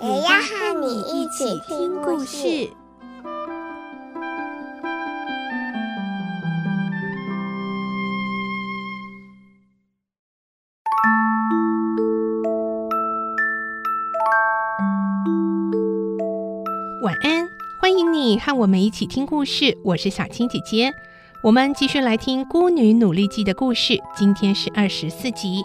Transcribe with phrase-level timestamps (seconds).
[0.00, 2.70] 也要和你一起听故事。
[17.02, 17.48] 晚安，
[17.80, 19.76] 欢迎你和我们一起听故事。
[19.84, 20.92] 我是小青姐姐，
[21.42, 23.98] 我们继续来听《孤女努力记》的故事。
[24.14, 25.64] 今天是二十四集。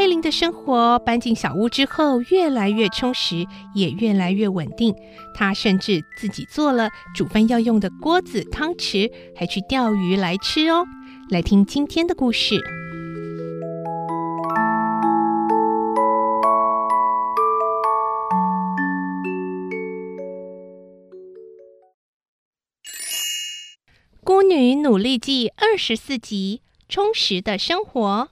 [0.00, 4.94] 佩林的生活搬进小屋之后，越来越充实，也越来越稳定。
[5.34, 10.86] 她甚至自己做了煮饭要用的锅子、汤匙，还去钓鱼来吃哦。
[11.28, 12.54] 来听今天的故事，
[24.24, 28.30] 《孤女努力记》二十四集：充实的生活。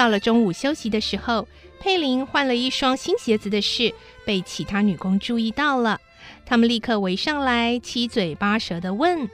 [0.00, 1.46] 到了中午休息的时候，
[1.78, 3.92] 佩林换了一双新鞋子的事
[4.24, 6.00] 被其他女工注意到了。
[6.46, 9.28] 他们立刻围上来，七嘴八舌的问：“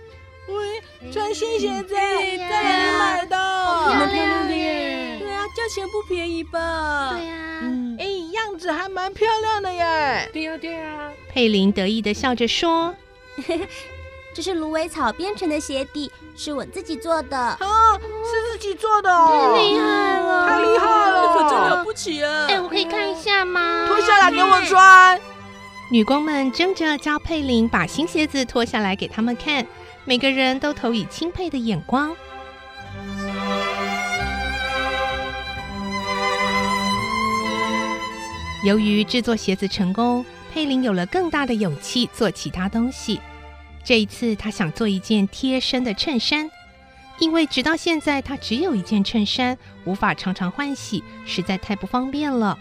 [0.51, 3.37] 喂，穿新鞋子在哪里买的？
[3.39, 5.19] 好漂亮的耶！
[5.21, 7.13] 对啊，价钱不便宜吧？
[7.17, 7.63] 对呀，
[8.01, 10.29] 哎，样子还蛮漂亮的耶！
[10.33, 12.93] 对呀，对呀。”佩林得意的笑着说。
[14.37, 17.39] 这是芦苇草编成的鞋底，是我自己做的。
[17.39, 17.59] 啊，
[17.99, 22.47] 是自己做的哦，太厉害了，太厉害了，可真了不起啊！
[22.47, 23.87] 哎，我可以看一下吗？
[23.89, 25.19] 脱下来给我穿。
[25.91, 29.67] 女工们争着叫佩林把新鞋子脱下来给他们看，
[30.05, 32.15] 每个人都投以钦佩的眼光。
[38.67, 43.19] 由于制作鞋子成功，佩林有了更大的勇气做其他东西。
[43.87, 46.51] 这一次，他想做一件贴身的衬衫，
[47.21, 52.59] 因为直到现在他只有一件衬衫，无法常常换洗，实在太不方便了。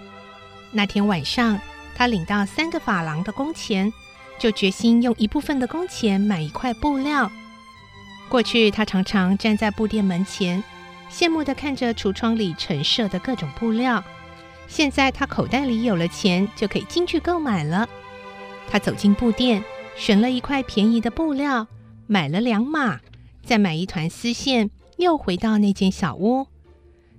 [0.69, 1.59] 那天晚上，
[1.96, 3.91] 他领到三个法郎的工钱，
[4.38, 7.31] 就决心用一部分的工钱买一块布料。
[8.30, 10.64] 过去，他常常站在布店门前，
[11.12, 14.03] 羡慕地看着橱窗里陈设的各种布料。
[14.68, 17.90] 现在，他口袋里有了钱，就可以进去购买了。
[18.69, 19.64] 他走进布店。
[19.95, 21.67] 选了一块便宜的布料，
[22.06, 23.00] 买了两码，
[23.44, 26.47] 再买一团丝线，又回到那间小屋。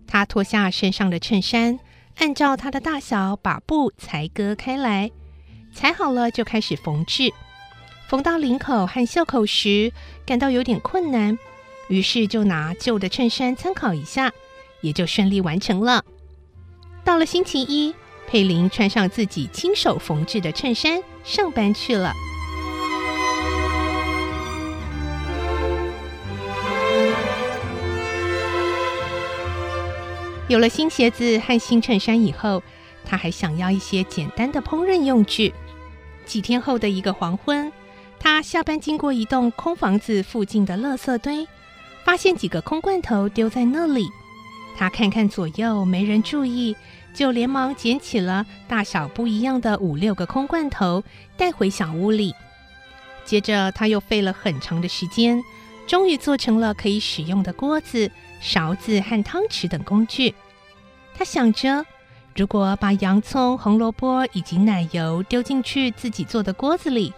[0.06, 1.80] 他脱下身上的衬衫，
[2.18, 5.10] 按照它的大小把布裁割开来，
[5.74, 7.32] 裁好了就开始缝制。
[8.08, 9.92] 缝到领口和袖口时，
[10.24, 11.36] 感到有点困难，
[11.88, 14.32] 于是就拿旧的衬衫参考一下，
[14.80, 16.04] 也就顺利完成了。
[17.02, 17.94] 到了星期一，
[18.28, 22.12] 佩林穿上自己亲手缝制的衬衫，上班去了。
[30.48, 32.62] 有了新鞋子和新衬衫以后，
[33.04, 35.52] 他还想要一些简单的烹饪用具。
[36.24, 37.72] 几天后的一个黄昏，
[38.20, 41.46] 他下班经过一栋空房子附近的垃圾堆，
[42.04, 44.08] 发现几个空罐头丢在那里。
[44.76, 46.76] 他看看左右，没人注意，
[47.12, 51.02] 就连忙捡起了大小不一样的五六个空罐头，
[51.36, 52.32] 带回小屋里。
[53.24, 55.42] 接着，他又费了很长的时间，
[55.86, 58.10] 终于做成了可以使用的锅子。
[58.38, 60.34] 勺子和汤匙等工具，
[61.14, 61.86] 他想着，
[62.36, 67.14] 如果把洋葱、红萝卜以及奶油丢进去自己做的锅子里，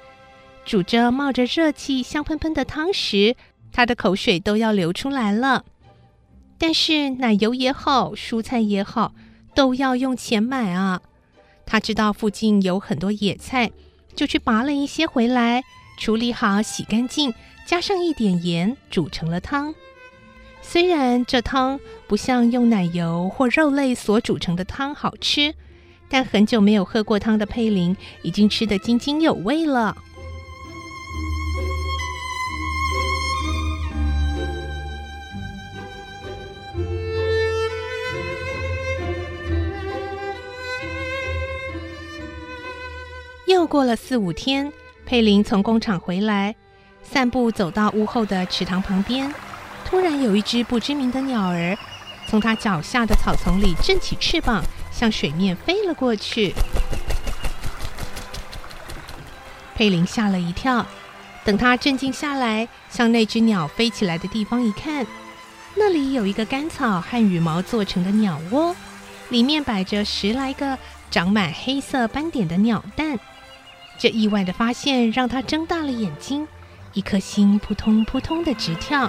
[0.65, 3.35] 煮着冒着热气、香喷喷的汤时，
[3.73, 5.65] 他的口水都要流出来了。
[6.57, 9.13] 但是奶油也好，蔬菜也好，
[9.55, 11.03] 都要用钱买啊。
[11.67, 13.73] 他知道附近有很多野菜，
[14.15, 15.65] 就去拔了一些回来，
[15.99, 17.35] 处理好、洗干净，
[17.69, 19.75] 加上一点盐，煮成了汤。
[20.63, 25.55] 虽然这汤不像用奶油或肉类所煮成的汤好吃，
[26.09, 29.95] 但很久没有喝过汤的佩林已经吃得津津有味了。
[43.47, 44.73] 又过了四五天，
[45.05, 46.57] 佩林从工厂回来，
[47.03, 49.33] 散步走到屋后的池塘旁边，
[49.85, 51.77] 突然有一只不知名的鸟儿
[52.29, 56.55] 从他脚下的草丛里振起翅膀，向水面飞了过去。
[59.75, 60.85] 佩林吓了一跳，
[61.45, 65.07] 等他镇静下来，向那只鸟飞起来的地方一看，
[65.77, 68.75] 那里有一个干草和羽毛做成的鸟窝，
[69.31, 70.77] 里面摆着十来个
[71.11, 73.19] 长满黑色斑点的鸟蛋。
[73.99, 76.47] 这意外的发现让他睁大了眼睛，
[76.99, 79.09] 一颗心扑通扑通的直跳。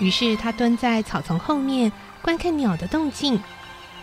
[0.00, 1.90] 于是他蹲在草丛后面。
[2.22, 3.42] 观看鸟的动静，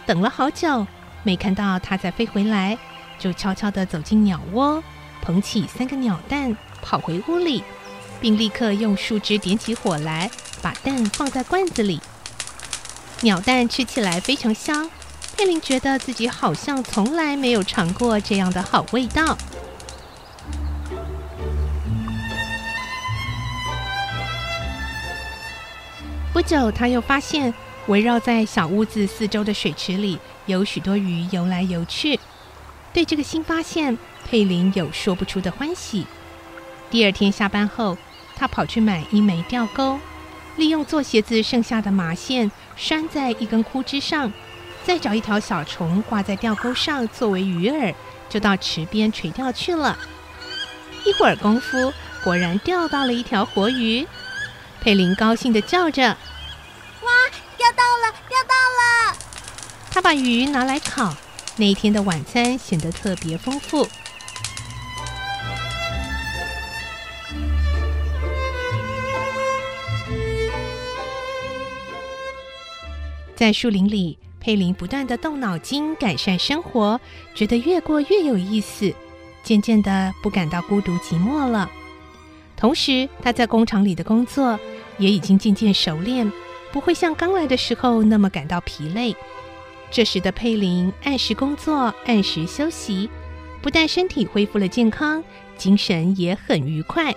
[0.05, 0.85] 等了好久，
[1.23, 2.77] 没看到它再飞回来，
[3.17, 4.83] 就悄悄地走进鸟窝，
[5.21, 7.63] 捧起三个鸟蛋，跑回屋里，
[8.19, 10.29] 并立刻用树枝点起火来，
[10.61, 12.01] 把蛋放在罐子里。
[13.21, 14.89] 鸟蛋吃起来非常香，
[15.39, 19.37] 佩林觉得自己好像从来没有尝过这样的好味道。
[26.33, 27.53] 不久，他又发现。
[27.87, 32.19] 围绕在小屋子四周的水池里，有许多鱼游来游去。
[32.93, 33.97] 对这个新发现，
[34.29, 36.05] 佩林有说不出的欢喜。
[36.91, 37.97] 第二天下班后，
[38.35, 39.97] 他跑去买一枚钓钩，
[40.57, 44.31] 利用做鞋子剩下的麻线拴在一根枯枝上，
[44.85, 47.93] 再找一条小虫挂在钓钩上作为鱼饵，
[48.27, 49.97] 就到池边垂钓去了。
[51.05, 51.93] 一会儿功夫，
[52.23, 54.07] 果然钓到了一条活鱼。
[54.81, 56.03] 佩林高兴地叫着。
[56.03, 57.11] 哇
[57.57, 59.17] 钓到了，钓到了！
[59.91, 61.15] 他把鱼拿来烤，
[61.57, 63.87] 那一天的晚餐显得特别丰富。
[73.35, 76.99] 在树林里，佩林不断地动脑筋改善生活，
[77.35, 78.93] 觉得越过越有意思，
[79.43, 81.69] 渐渐地不感到孤独寂寞了。
[82.55, 84.59] 同时，他在工厂里的工作
[84.97, 86.31] 也已经渐渐熟练。
[86.71, 89.15] 不会像刚来的时候那么感到疲累。
[89.89, 93.09] 这时的佩林按时工作，按时休息，
[93.59, 95.23] 不但身体恢复了健康，
[95.57, 97.15] 精神也很愉快。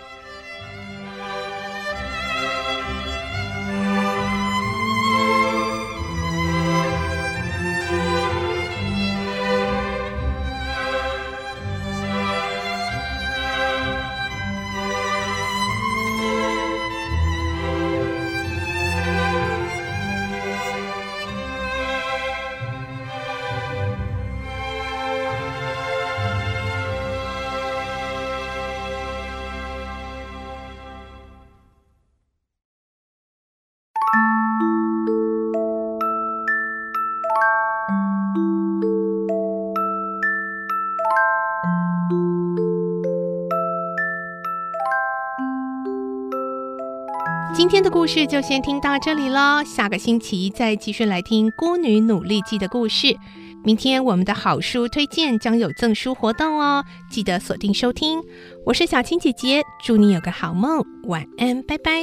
[47.54, 53.16] 今天的故事就先听到这里喽，下个星期再继续来听《孤女努力记》的故事。
[53.64, 58.20] 明天我们的好书推荐将有赠书活动哦，记得锁定收听。
[58.66, 62.00] 我是小青姐姐，祝你有个好梦，晚安，拜拜。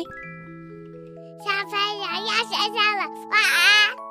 [1.44, 4.09] 小朋友要睡觉了，晚安。